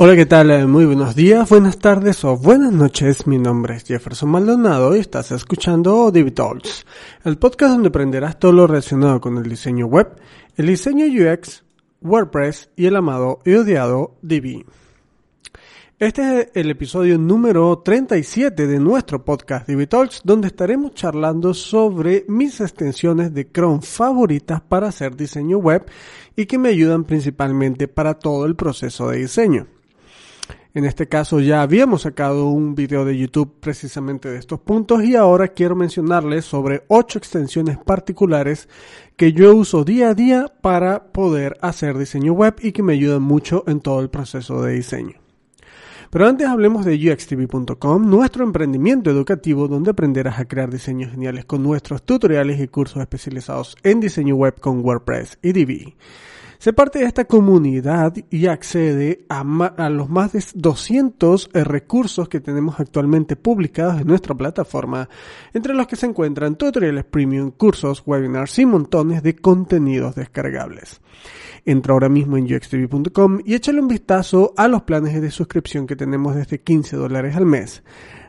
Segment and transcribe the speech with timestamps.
[0.00, 0.52] Hola, ¿qué tal?
[0.52, 3.26] Eh, Muy buenos días, buenas tardes o buenas noches.
[3.26, 6.32] Mi nombre es Jefferson Maldonado y estás escuchando Divi
[7.24, 10.14] el podcast donde aprenderás todo lo relacionado con el diseño web,
[10.56, 11.64] el diseño UX,
[12.00, 14.64] WordPress y el amado y odiado Divi.
[15.98, 19.88] Este es el episodio número 37 de nuestro podcast Divi
[20.22, 25.90] donde estaremos charlando sobre mis extensiones de Chrome favoritas para hacer diseño web
[26.36, 29.66] y que me ayudan principalmente para todo el proceso de diseño.
[30.74, 35.16] En este caso ya habíamos sacado un video de YouTube precisamente de estos puntos y
[35.16, 38.68] ahora quiero mencionarles sobre 8 extensiones particulares
[39.16, 43.22] que yo uso día a día para poder hacer diseño web y que me ayudan
[43.22, 45.14] mucho en todo el proceso de diseño.
[46.10, 51.62] Pero antes hablemos de uxtv.com, nuestro emprendimiento educativo donde aprenderás a crear diseños geniales con
[51.62, 55.96] nuestros tutoriales y cursos especializados en diseño web con WordPress y Divi.
[56.58, 59.44] Se parte de esta comunidad y accede a,
[59.88, 65.08] los más de 200 recursos que tenemos actualmente publicados en nuestra plataforma,
[65.54, 71.00] entre los que se encuentran tutoriales premium, cursos, webinars y montones de contenidos descargables.
[71.64, 75.94] Entra ahora mismo en uxtv.com y échale un vistazo a los planes de suscripción que
[75.94, 77.84] tenemos desde 15 dólares al mes.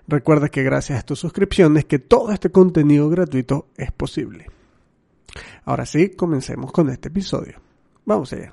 [0.08, 4.46] Recuerda que gracias a tus suscripciones que todo este contenido gratuito es posible.
[5.66, 7.69] Ahora sí, comencemos con este episodio.
[8.10, 8.52] Vamos allá.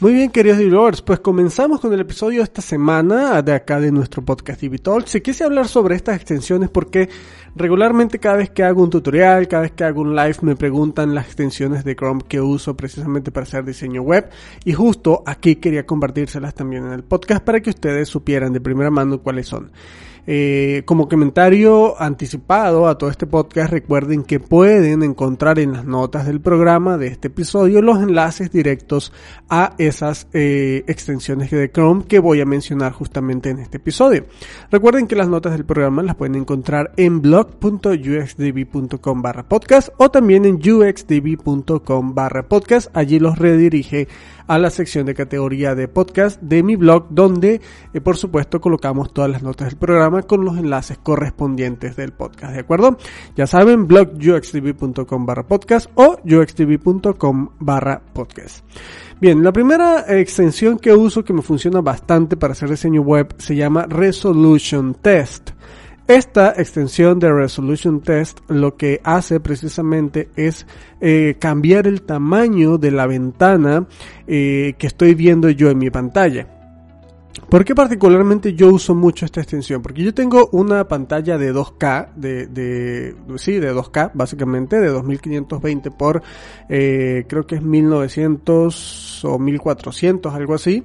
[0.00, 3.92] Muy bien, queridos viewers, pues comenzamos con el episodio de esta semana de acá de
[3.92, 5.04] nuestro podcast Divital.
[5.06, 7.08] Si quise hablar sobre estas extensiones porque
[7.54, 11.14] regularmente cada vez que hago un tutorial, cada vez que hago un live me preguntan
[11.14, 14.28] las extensiones de Chrome que uso precisamente para hacer diseño web
[14.64, 18.90] y justo aquí quería compartírselas también en el podcast para que ustedes supieran de primera
[18.90, 19.70] mano cuáles son.
[20.30, 26.26] Eh, como comentario anticipado a todo este podcast, recuerden que pueden encontrar en las notas
[26.26, 29.10] del programa de este episodio los enlaces directos
[29.48, 34.26] a esas eh, extensiones de Chrome que voy a mencionar justamente en este episodio.
[34.70, 40.44] Recuerden que las notas del programa las pueden encontrar en blog.uxdb.com barra podcast o también
[40.44, 42.94] en uxdb.com barra podcast.
[42.94, 44.08] Allí los redirige
[44.46, 47.60] a la sección de categoría de podcast de mi blog donde
[47.92, 52.54] eh, por supuesto colocamos todas las notas del programa con los enlaces correspondientes del podcast,
[52.54, 52.98] ¿de acuerdo?
[53.36, 58.64] Ya saben, blog uxtv.com barra podcast o uxtv.com barra podcast.
[59.20, 63.56] Bien, la primera extensión que uso que me funciona bastante para hacer diseño web se
[63.56, 65.50] llama Resolution Test.
[66.06, 70.66] Esta extensión de Resolution Test lo que hace precisamente es
[71.02, 73.86] eh, cambiar el tamaño de la ventana
[74.26, 76.57] eh, que estoy viendo yo en mi pantalla.
[77.48, 79.80] ¿Por qué particularmente yo uso mucho esta extensión?
[79.82, 85.90] Porque yo tengo una pantalla de 2K, de, de sí, de 2K básicamente, de 2520
[85.90, 86.22] por,
[86.68, 90.84] eh, creo que es 1900 o 1400, algo así.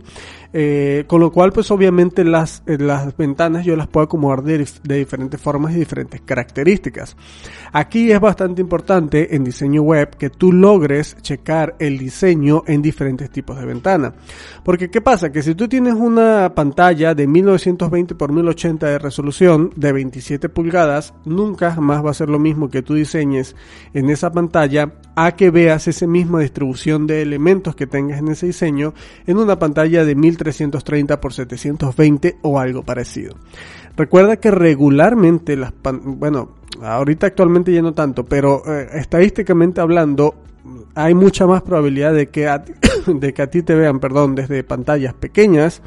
[0.56, 4.68] Eh, con lo cual, pues obviamente las, eh, las ventanas yo las puedo acomodar de,
[4.84, 7.18] de, diferentes formas y diferentes características.
[7.72, 13.32] Aquí es bastante importante en diseño web que tú logres checar el diseño en diferentes
[13.32, 14.14] tipos de ventana.
[14.64, 15.32] Porque ¿qué pasa?
[15.32, 21.16] Que si tú tienes una pantalla de 1920 por 1080 de resolución de 27 pulgadas,
[21.26, 23.56] nunca jamás va a ser lo mismo que tú diseñes
[23.96, 28.48] en esa pantalla a que veas esa misma distribución de elementos que tengas en ese
[28.48, 28.94] diseño
[29.28, 33.36] en una pantalla de 1330 por 720 o algo parecido.
[33.96, 35.74] Recuerda que regularmente las
[36.04, 36.50] bueno,
[36.82, 40.36] ahorita actualmente ya no tanto, pero eh, estadísticamente hablando
[40.96, 42.64] hay mucha más probabilidad de que a,
[43.08, 45.82] de que a ti te vean, perdón, desde pantallas pequeñas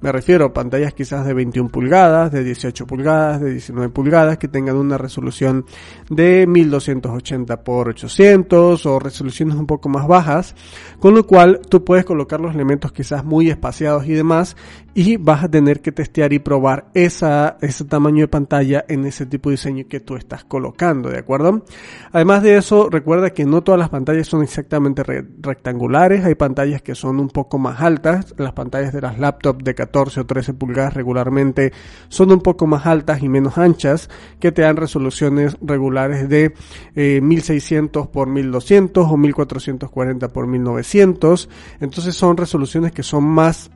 [0.00, 4.48] me refiero a pantallas quizás de 21 pulgadas, de 18 pulgadas, de 19 pulgadas, que
[4.48, 5.66] tengan una resolución
[6.08, 10.54] de 1280 x 800 o resoluciones un poco más bajas,
[10.98, 14.56] con lo cual tú puedes colocar los elementos quizás muy espaciados y demás,
[14.94, 19.26] y vas a tener que testear y probar esa, ese tamaño de pantalla en ese
[19.26, 21.64] tipo de diseño que tú estás colocando, ¿de acuerdo?
[22.12, 26.94] Además de eso, recuerda que no todas las pantallas son exactamente rectangulares, hay pantallas que
[26.94, 30.94] son un poco más altas, las pantallas de las laptops de 14 o 13 pulgadas
[30.94, 31.72] regularmente
[32.08, 34.10] son un poco más altas y menos anchas,
[34.40, 36.54] que te dan resoluciones regulares de
[36.94, 41.48] 1600 x 1200 o 1440 x 1900,
[41.80, 43.70] entonces son resoluciones que son más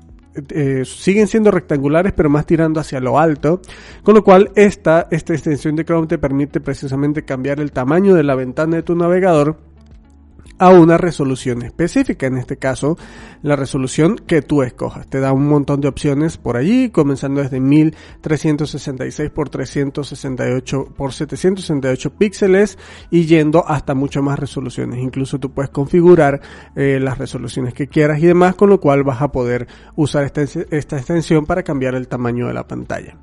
[0.50, 3.60] eh, siguen siendo rectangulares pero más tirando hacia lo alto,
[4.02, 8.24] con lo cual esta, esta extensión de Chrome te permite precisamente cambiar el tamaño de
[8.24, 9.56] la ventana de tu navegador
[10.58, 12.96] a una resolución específica, en este caso
[13.42, 15.06] la resolución que tú escojas.
[15.08, 22.10] Te da un montón de opciones por allí, comenzando desde 1366 por 368 por 768
[22.14, 22.78] píxeles
[23.10, 25.00] y yendo hasta mucho más resoluciones.
[25.00, 26.40] Incluso tú puedes configurar
[26.76, 29.66] eh, las resoluciones que quieras y demás, con lo cual vas a poder
[29.96, 33.16] usar esta, esta extensión para cambiar el tamaño de la pantalla.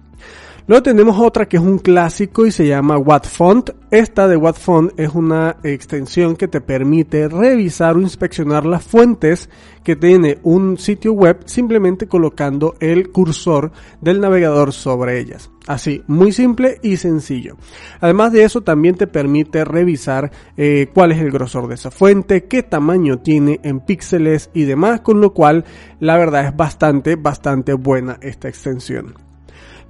[0.68, 3.72] Luego tenemos otra que es un clásico y se llama WhatFont.
[3.90, 9.50] Esta de WhatFont es una extensión que te permite revisar o inspeccionar las fuentes
[9.84, 13.72] que tiene un sitio web simplemente colocando el cursor
[14.02, 15.50] del navegador sobre ellas.
[15.66, 17.58] Así, muy simple y sencillo.
[18.00, 22.46] Además de eso, también te permite revisar eh, cuál es el grosor de esa fuente,
[22.46, 25.66] qué tamaño tiene en píxeles y demás, con lo cual
[26.00, 29.31] la verdad es bastante, bastante buena esta extensión.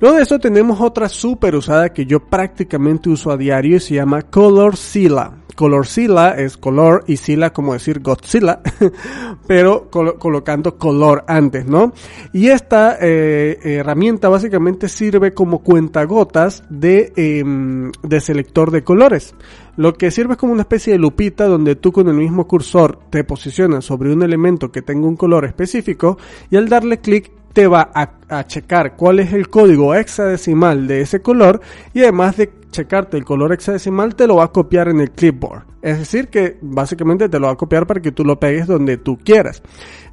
[0.02, 3.94] Luego de eso tenemos otra super usada que yo prácticamente uso a diario y se
[3.94, 5.34] llama Colorzilla.
[5.56, 8.62] Colorzilla es color y Sila como decir Godzilla,
[9.48, 11.94] pero colocando color antes, ¿no?
[12.34, 19.36] Y esta eh, herramienta básicamente sirve como cuentagotas de, em, de selector de colores.
[19.78, 22.98] Lo que sirve es como una especie de lupita donde tú con el mismo cursor
[23.12, 26.18] te posicionas sobre un elemento que tenga un color específico
[26.50, 31.02] y al darle clic te va a, a, checar cuál es el código hexadecimal de
[31.02, 31.62] ese color
[31.94, 35.71] y además de checarte el color hexadecimal te lo va a copiar en el clipboard.
[35.82, 38.98] Es decir, que básicamente te lo va a copiar para que tú lo pegues donde
[38.98, 39.64] tú quieras.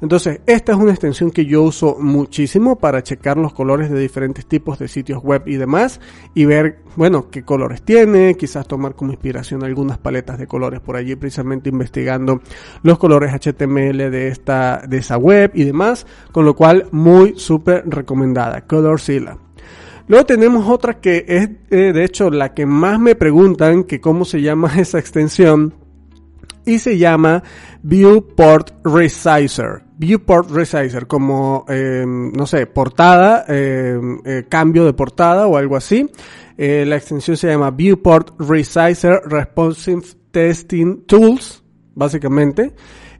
[0.01, 4.45] Entonces, esta es una extensión que yo uso muchísimo para checar los colores de diferentes
[4.45, 5.99] tipos de sitios web y demás
[6.33, 10.95] y ver, bueno, qué colores tiene, quizás tomar como inspiración algunas paletas de colores por
[10.95, 12.41] allí precisamente investigando
[12.81, 17.83] los colores HTML de esta de esa web y demás, con lo cual muy súper
[17.87, 19.37] recomendada, Colorzilla.
[20.09, 24.25] Luego tenemos otra que es, eh, de hecho, la que más me preguntan que cómo
[24.25, 25.75] se llama esa extensión.
[26.65, 27.43] Y se llama
[27.83, 29.83] Viewport Resizer.
[29.99, 36.09] Viewport Resizer, como, em, no sé, portada, em, eh, cambio de portada o algo así.
[36.57, 40.01] Eh, la extensión se llama Viewport Resizer Responsive
[40.31, 41.63] Testing Tools,
[41.93, 42.73] básicamente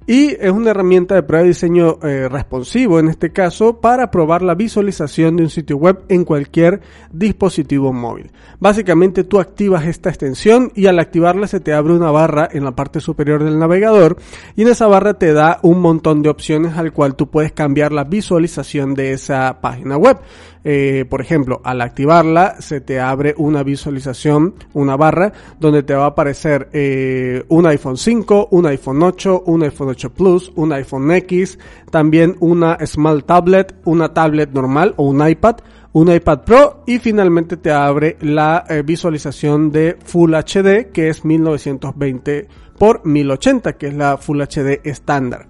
[0.10, 4.42] y es una herramienta de prueba de diseño eh, responsivo en este caso para probar
[4.42, 8.32] la visualización de un sitio web en cualquier dispositivo móvil.
[8.60, 12.72] Básicamente tú activas esta extensión y al activarla se te abre una barra en la
[12.72, 14.18] parte superior del navegador
[14.56, 17.92] y en esa barra te da un montón de opciones al cual tú puedes cambiar
[17.92, 20.18] la visualización de esa página web.
[20.64, 26.06] Eh, por ejemplo, al activarla se te abre una visualización, una barra, donde te va
[26.06, 31.12] a aparecer eh, un iPhone 5, un iPhone 8, un iPhone 8 Plus, un iPhone
[31.12, 31.58] X,
[31.92, 35.58] también una Small Tablet, una tablet normal o un iPad,
[35.94, 41.26] un iPad Pro y finalmente te abre la eh, visualización de Full HD que es
[41.26, 42.48] 1920
[42.78, 45.48] por 1080 que es la Full HD estándar.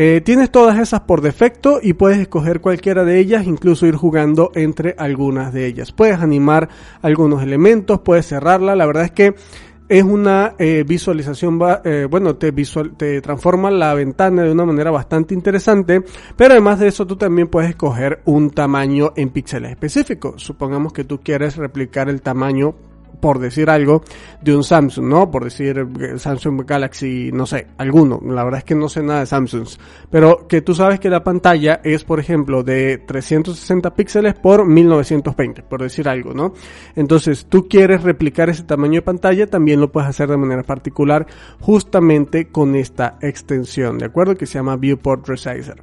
[0.00, 4.52] Eh, tienes todas esas por defecto y puedes escoger cualquiera de ellas, incluso ir jugando
[4.54, 5.90] entre algunas de ellas.
[5.90, 6.68] Puedes animar
[7.02, 8.76] algunos elementos, puedes cerrarla.
[8.76, 9.34] La verdad es que
[9.88, 14.92] es una eh, visualización, eh, bueno, te, visual, te transforma la ventana de una manera
[14.92, 16.00] bastante interesante,
[16.36, 20.40] pero además de eso tú también puedes escoger un tamaño en píxeles específicos.
[20.40, 22.76] Supongamos que tú quieres replicar el tamaño
[23.20, 24.02] por decir algo,
[24.40, 25.30] de un Samsung, ¿no?
[25.30, 28.20] Por decir eh, Samsung Galaxy, no sé, alguno.
[28.24, 29.66] La verdad es que no sé nada de Samsung.
[30.10, 35.62] Pero que tú sabes que la pantalla es, por ejemplo, de 360 píxeles por 1920,
[35.62, 36.54] por decir algo, ¿no?
[36.96, 41.26] Entonces, tú quieres replicar ese tamaño de pantalla, también lo puedes hacer de manera particular,
[41.60, 44.36] justamente con esta extensión, ¿de acuerdo?
[44.36, 45.82] Que se llama Viewport Resizer.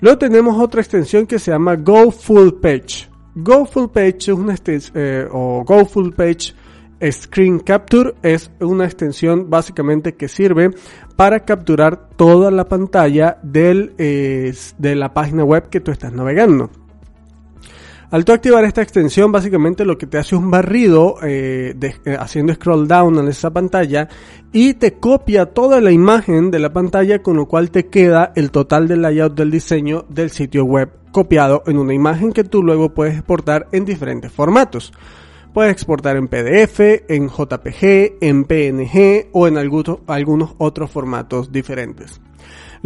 [0.00, 3.15] Luego tenemos otra extensión que se llama Go Full Page.
[3.36, 4.32] Go Full Page
[4.94, 6.54] eh, o Go Full Page
[7.12, 10.70] Screen Capture es una extensión básicamente que sirve
[11.14, 16.70] para capturar toda la pantalla del, de la página web que tú estás navegando.
[18.08, 22.16] Al tú activar esta extensión, básicamente lo que te hace es un barrido eh, eh,
[22.18, 24.08] haciendo scroll down en esa pantalla
[24.52, 28.52] y te copia toda la imagen de la pantalla, con lo cual te queda el
[28.52, 32.94] total del layout del diseño del sitio web copiado en una imagen que tú luego
[32.94, 34.92] puedes exportar en diferentes formatos.
[35.52, 42.20] Puedes exportar en PDF, en JPG, en PNG o en algunos otros formatos diferentes.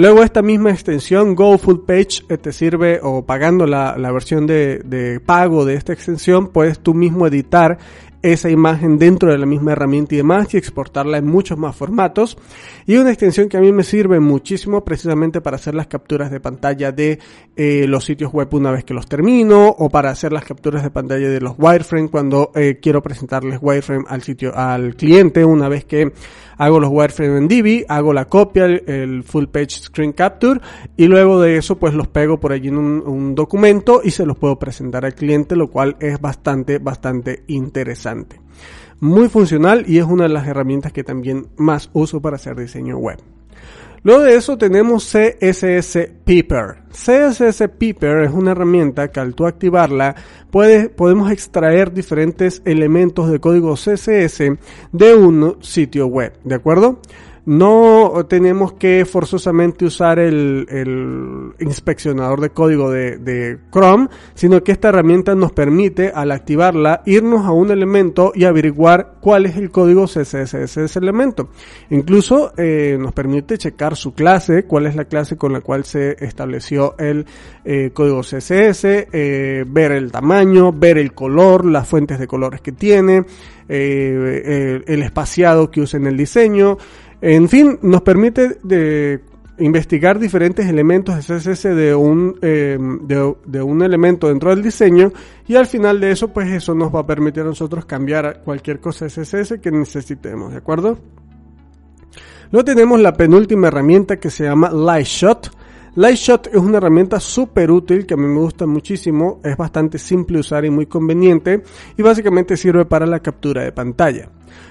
[0.00, 4.78] Luego esta misma extensión Go Full Page eh, te sirve o pagando la, versión de,
[4.78, 7.76] de, pago de esta extensión puedes tú mismo editar
[8.22, 12.36] esa imagen dentro de la misma herramienta y demás y exportarla en muchos más formatos.
[12.86, 16.40] Y una extensión que a mí me sirve muchísimo precisamente para hacer las capturas de
[16.40, 17.18] pantalla de
[17.56, 20.90] eh, los sitios web una vez que los termino o para hacer las capturas de
[20.90, 25.84] pantalla de los wireframe cuando eh, quiero presentarles wireframe al sitio, al cliente una vez
[25.84, 26.12] que
[26.58, 30.60] hago los wireframe en Divi, hago la copia, el, full page screen capture
[30.96, 34.26] y luego de eso pues los pego por allí en un, un documento y se
[34.26, 38.09] los puedo presentar al cliente, lo cual es bastante, bastante interesante.
[39.00, 42.98] Muy funcional y es una de las herramientas que también más uso para hacer diseño
[42.98, 43.18] web.
[44.02, 46.84] Luego de eso tenemos CSS Piper.
[46.90, 50.16] CSS Piper es una herramienta que al tú activarla
[50.50, 54.38] podemos extraer diferentes elementos de código CSS
[54.92, 57.00] de un sitio web, ¿de acuerdo?
[57.46, 60.66] No tenemos que forzosamente usar el,
[61.58, 67.52] inspeccionador de código de, Chrome, sino que esta herramienta nos permite, al activarla, irnos a
[67.52, 71.48] un elemento y averiguar cuál es el código CSS de ese elemento.
[71.90, 76.16] Incluso eh, nos permite checar su clase, cuál es la clase con la cual se
[76.24, 77.26] estableció el
[77.64, 82.72] eh, código CSS, eh, ver el tamaño, ver el color, las fuentes de colores que
[82.72, 83.24] tiene,
[83.68, 86.76] el espaciado que usa en el diseño,
[87.22, 89.20] en fin, nos permite de
[89.60, 95.12] investigar diferentes elementos de CSS de un, em, de, un elemento dentro del diseño
[95.46, 98.80] y al final de eso pues eso nos va a permitir a nosotros cambiar cualquier
[98.80, 100.98] cosa CSS que necesitemos, ¿de acuerdo?
[102.50, 105.50] Luego tenemos la penúltima herramienta que se llama Lightshot.
[105.96, 110.36] Lightshot es una herramienta súper útil que a mí me gusta muchísimo, es bastante simple
[110.36, 111.62] de usar y muy conveniente
[111.96, 114.30] y básicamente sirve para la captura de pantalla.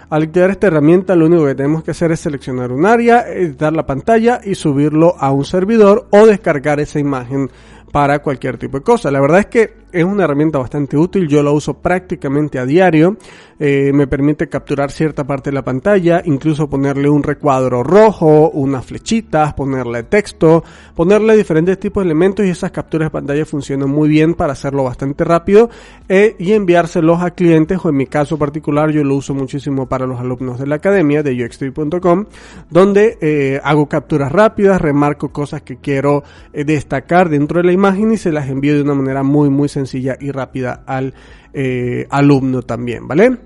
[0.09, 3.71] Al activar esta herramienta lo único que tenemos que hacer es seleccionar un área, editar
[3.73, 7.49] la pantalla y subirlo a un servidor o descargar esa imagen
[7.91, 9.11] para cualquier tipo de cosa.
[9.11, 13.17] La verdad es que es una herramienta bastante útil, yo la uso prácticamente a diario,
[13.59, 18.85] eh, me permite capturar cierta parte de la pantalla, incluso ponerle un recuadro rojo, unas
[18.85, 20.63] flechitas, ponerle texto,
[20.95, 24.83] ponerle diferentes tipos de elementos y esas capturas de pantalla funcionan muy bien para hacerlo
[24.83, 25.69] bastante rápido
[26.07, 30.05] eh, y enviárselos a clientes o en mi caso particular yo lo uso muchísimo para
[30.05, 32.25] los alumnos de la academia de UXT.com
[32.69, 38.17] donde eh, hago capturas rápidas, remarco cosas que quiero destacar dentro de la imagen y
[38.17, 39.78] se las envío de una manera muy muy sencilla
[40.19, 41.13] y rápida al
[41.53, 43.37] eh, alumno también, ¿vale?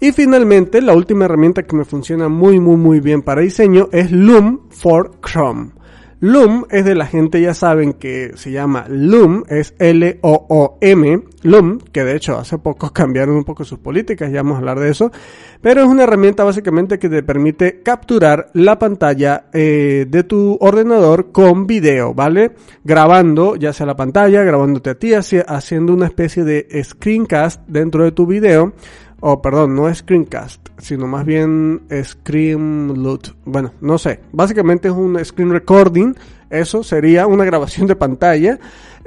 [0.00, 4.10] Y finalmente, la última herramienta que me funciona muy, muy, muy bien para diseño es
[4.12, 5.70] Loom for Chrome.
[6.20, 12.04] Loom es de la gente, ya saben que se llama Loom, es L-O-O-M, Loom, que
[12.04, 15.12] de hecho hace poco cambiaron un poco sus políticas, ya vamos a hablar de eso,
[15.60, 21.32] pero es una herramienta básicamente que te permite capturar la pantalla eh, de tu ordenador
[21.32, 22.52] con video, ¿vale?
[22.82, 28.12] Grabando ya sea la pantalla, grabándote a ti, haciendo una especie de screencast dentro de
[28.12, 28.72] tu video
[29.20, 33.34] o perdón, no es screencast, sino más bien screen loot.
[33.44, 34.20] Bueno, no sé.
[34.32, 36.14] Básicamente es un screen recording.
[36.50, 38.58] Eso sería una grabación de pantalla.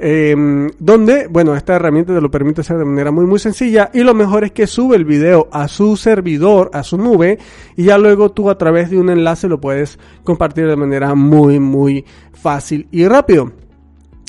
[0.02, 3.90] Em, donde, bueno, esta herramienta te lo permite hacer de manera muy muy sencilla.
[3.94, 7.38] Y lo mejor es que sube el video a su servidor, a su nube.
[7.76, 11.60] Y ya luego tú a través de un enlace lo puedes compartir de manera muy
[11.60, 13.52] muy fácil y rápido.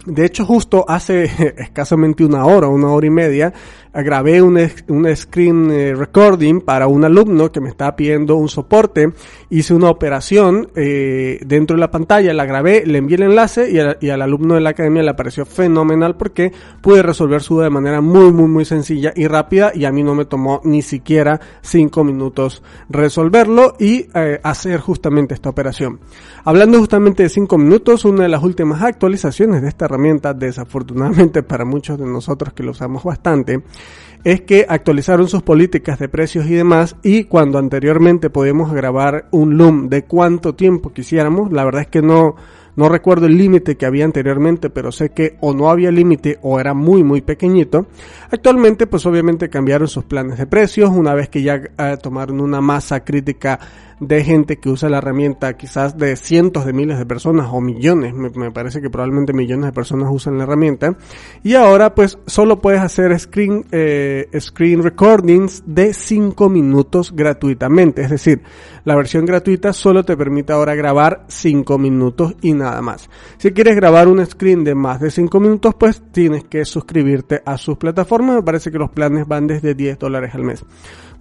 [0.05, 1.23] De hecho, justo hace
[1.57, 3.53] escasamente una hora, una hora y media,
[3.93, 4.57] grabé un,
[4.87, 9.11] un screen eh, recording para un alumno que me estaba pidiendo un soporte.
[9.49, 14.09] Hice una operación eh, dentro de la pantalla, la grabé, le envié el enlace y,
[14.09, 18.01] al alumno de la academia le pareció fenomenal porque pude resolver su duda de manera
[18.01, 22.03] muy, muy, muy sencilla y rápida y a mí no me tomó ni siquiera cinco
[22.03, 25.99] minutos resolverlo y eh, hacer justamente esta operación.
[26.43, 31.65] Hablando justamente de cinco minutos, una de las últimas actualizaciones de esta herramienta, desafortunadamente para
[31.65, 33.61] muchos de nosotros que lo usamos bastante,
[34.23, 39.57] es que actualizaron sus políticas de precios y demás y cuando anteriormente podíamos grabar un
[39.57, 42.35] loom de cuánto tiempo quisiéramos, la verdad es que no,
[42.75, 46.59] no recuerdo el límite que había anteriormente, pero sé que o no había límite o
[46.59, 47.87] era muy muy pequeñito.
[48.29, 52.61] Actualmente pues obviamente cambiaron sus planes de precios una vez que ya eh, tomaron una
[52.61, 53.59] masa crítica
[54.01, 58.15] de gente que usa la herramienta, quizás de cientos de miles de personas o millones,
[58.15, 60.97] me, parece que probablemente millones de personas usan la herramienta.
[61.43, 68.01] Y ahora pues solo puedes hacer screen, eh, screen recordings de 5 minutos gratuitamente.
[68.01, 68.41] Es decir,
[68.85, 73.07] la versión gratuita solo te permite ahora grabar 5 minutos y nada más.
[73.37, 77.55] Si quieres grabar un screen de más de 5 minutos, pues tienes que suscribirte a
[77.59, 78.37] sus plataformas.
[78.37, 80.65] Me parece que los planes van desde 10 dólares al mes.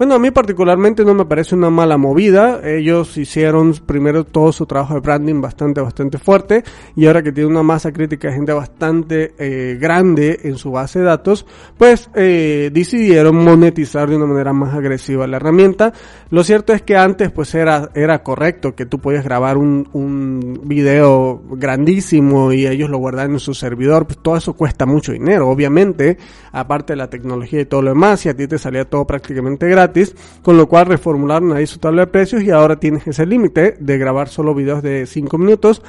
[0.00, 2.62] Bueno, a mí particularmente no me parece una mala movida.
[2.64, 6.64] Ellos hicieron primero todo su trabajo de branding bastante, bastante fuerte.
[6.96, 11.00] Y ahora que tiene una masa crítica de gente bastante eh, grande en su base
[11.00, 11.44] de datos,
[11.76, 15.92] pues eh, decidieron monetizar de una manera más agresiva la herramienta.
[16.30, 20.62] Lo cierto es que antes pues era, era correcto que tú podías grabar un, un
[20.64, 24.06] video grandísimo y ellos lo guardaban en su servidor.
[24.06, 26.16] Pues todo eso cuesta mucho dinero, obviamente.
[26.52, 29.68] Aparte de la tecnología y todo lo demás, y a ti te salía todo prácticamente
[29.68, 29.89] gratis
[30.42, 33.98] con lo cual reformularon ahí su tabla de precios y ahora tienes ese límite de
[33.98, 35.82] grabar solo videos de 5 minutos.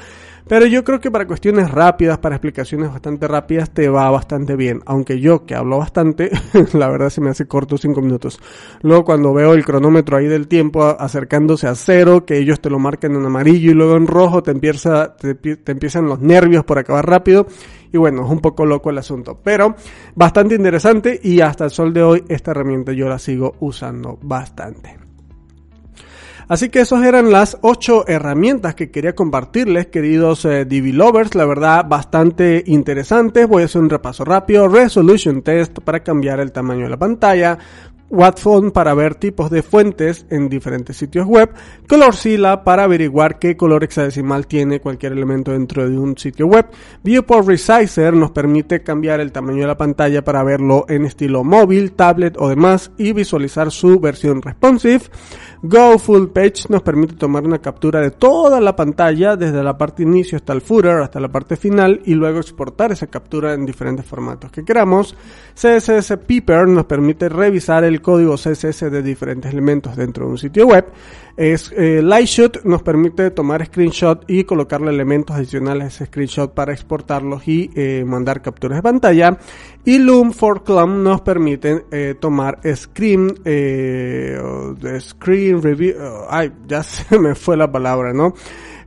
[0.48, 4.80] Pero yo creo que para cuestiones rápidas, para explicaciones bastante rápidas, te va bastante bien.
[4.86, 6.30] Aunque yo, que hablo bastante,
[6.72, 8.40] la verdad se me hace corto 5 minutos.
[8.82, 12.78] Luego cuando veo el cronómetro ahí del tiempo acercándose a cero, que ellos te lo
[12.78, 16.78] marcan en amarillo y luego en rojo, te, empieza, te, te empiezan los nervios por
[16.78, 17.46] acabar rápido.
[17.92, 19.38] Y bueno, es un poco loco el asunto.
[19.42, 19.74] Pero
[20.14, 25.01] bastante interesante y hasta el sol de hoy esta herramienta yo la sigo usando bastante.
[26.48, 31.34] Así que esas eran las ocho herramientas que quería compartirles, queridos eh, lovers.
[31.34, 33.46] La verdad, bastante interesantes.
[33.48, 34.68] Voy a hacer un repaso rápido.
[34.68, 37.58] Resolution Test para cambiar el tamaño de la pantalla.
[38.12, 41.50] Watphone para ver tipos de fuentes en diferentes sitios web,
[41.88, 46.66] ColorZilla para averiguar qué color hexadecimal tiene cualquier elemento dentro de un sitio web,
[47.02, 51.92] Viewport Resizer nos permite cambiar el tamaño de la pantalla para verlo en estilo móvil,
[51.92, 55.04] tablet o demás y visualizar su versión responsive,
[55.64, 60.02] Go Full Page nos permite tomar una captura de toda la pantalla, desde la parte
[60.02, 64.04] inicio hasta el footer, hasta la parte final, y luego exportar esa captura en diferentes
[64.04, 65.16] formatos que queramos.
[65.54, 70.66] CSS Peeper nos permite revisar el código CSS de diferentes elementos dentro de un sitio
[70.66, 70.86] web.
[71.36, 76.72] Es, eh, Lightshot nos permite tomar screenshot y colocarle elementos adicionales a ese screenshot para
[76.72, 79.38] exportarlos y eh, mandar capturas de pantalla.
[79.84, 84.38] Y Loom for Clum nos permite eh, tomar screen, eh,
[85.00, 85.94] screen review,
[86.28, 88.34] ay, ya se me fue la palabra, ¿no?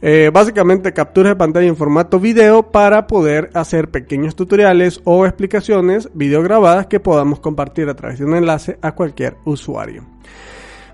[0.02, 6.10] Eh, básicamente capturas de pantalla en formato video para poder hacer pequeños tutoriales o explicaciones
[6.14, 10.04] video grabadas que podamos compartir a través de un enlace a cualquier usuario.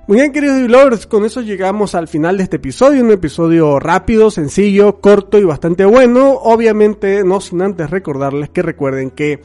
[0.08, 3.04] Muy bien, queridos developers, con eso llegamos al final de este episodio.
[3.04, 6.34] Un episodio rápido, sencillo, corto y bastante bueno.
[6.34, 9.42] Obviamente, no sin antes recordarles que recuerden que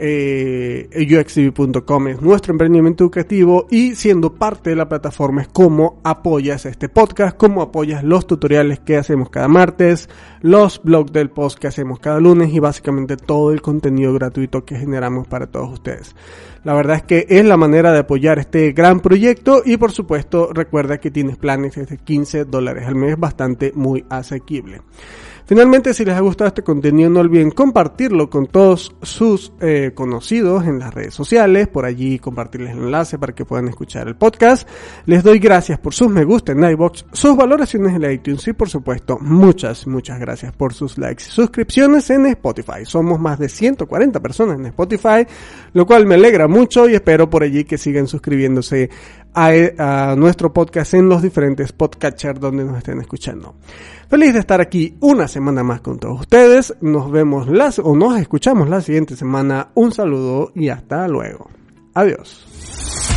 [0.00, 6.64] eh, uxtv.com es nuestro emprendimiento educativo y siendo parte de la plataforma es cómo apoyas
[6.66, 10.08] este podcast, cómo apoyas los tutoriales que hacemos cada martes,
[10.40, 14.76] los blogs del post que hacemos cada lunes y básicamente todo el contenido gratuito que
[14.76, 16.16] generamos para todos ustedes.
[16.64, 20.50] La verdad es que es la manera de apoyar este gran proyecto y por supuesto
[20.52, 24.82] recuerda que tienes planes desde 15 dólares al mes bastante muy asequible.
[25.50, 30.64] Finalmente, si les ha gustado este contenido, no olviden compartirlo con todos sus eh, conocidos
[30.64, 34.68] en las redes sociales, por allí compartirles el enlace para que puedan escuchar el podcast.
[35.06, 38.68] Les doy gracias por sus me gusta en iBox, sus valoraciones en iTunes y por
[38.68, 42.84] supuesto, muchas, muchas gracias por sus likes y suscripciones en Spotify.
[42.84, 45.26] Somos más de 140 personas en Spotify,
[45.72, 48.88] lo cual me alegra mucho y espero por allí que sigan suscribiéndose
[49.34, 53.54] a, nuestro podcast en los diferentes podcatchers donde nos estén escuchando.
[54.08, 56.74] Feliz de estar aquí una semana más con todos ustedes.
[56.80, 59.68] Nos vemos las o nos escuchamos la siguiente semana.
[59.74, 61.48] Un saludo y hasta luego.
[61.94, 63.09] Adiós.